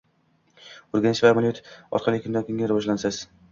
O’rganish 0.93 1.21
va 1.27 1.33
amaliyot 1.35 1.61
orqali 1.99 2.25
kundan-kunga 2.27 2.73
rivojlanasiz. 2.75 3.25